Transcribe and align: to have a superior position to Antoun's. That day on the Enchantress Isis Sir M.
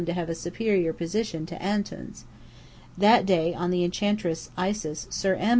to 0.03 0.13
have 0.13 0.29
a 0.29 0.33
superior 0.33 0.93
position 0.93 1.45
to 1.45 1.53
Antoun's. 1.63 2.23
That 2.97 3.23
day 3.23 3.53
on 3.53 3.69
the 3.69 3.83
Enchantress 3.83 4.49
Isis 4.57 5.05
Sir 5.11 5.35
M. 5.35 5.49